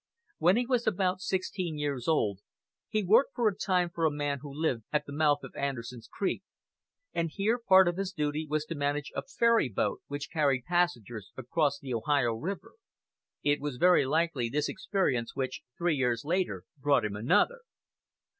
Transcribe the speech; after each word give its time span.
When 0.39 0.57
he 0.57 0.65
was 0.65 0.87
about 0.87 1.21
sixteen 1.21 1.77
years 1.77 2.07
old 2.07 2.39
he 2.89 3.03
worked 3.03 3.35
for 3.35 3.47
a 3.47 3.55
time 3.55 3.91
for 3.91 4.03
a 4.03 4.09
man 4.11 4.39
who 4.41 4.51
lived 4.51 4.81
at 4.91 5.05
the 5.05 5.13
mouth 5.13 5.43
of 5.43 5.55
Anderson's 5.55 6.07
Creek, 6.11 6.41
and 7.13 7.29
here 7.29 7.59
part 7.59 7.87
of 7.87 7.97
his 7.97 8.11
duty 8.11 8.47
was 8.49 8.65
to 8.65 8.73
manage 8.73 9.11
a 9.15 9.21
ferry 9.21 9.69
boat 9.69 10.01
which 10.07 10.31
carried 10.31 10.65
passengers 10.65 11.31
across 11.37 11.77
the 11.77 11.93
Ohio 11.93 12.33
River. 12.33 12.71
It 13.43 13.61
was 13.61 13.77
very 13.77 14.07
likely 14.07 14.49
this 14.49 14.69
experience 14.69 15.35
which, 15.35 15.61
three 15.77 15.97
years 15.97 16.25
later, 16.25 16.63
brought 16.81 17.05
him 17.05 17.15
another. 17.15 17.59